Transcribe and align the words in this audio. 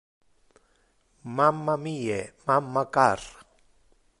Mamma 1.35 1.75
mie, 1.83 2.19
mamma 2.47 2.83
car. 2.95 3.19